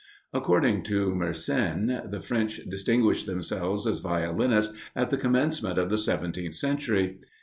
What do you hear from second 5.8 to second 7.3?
the seventeenth century.